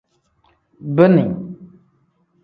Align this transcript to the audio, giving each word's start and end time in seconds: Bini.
Bini. 0.95 1.25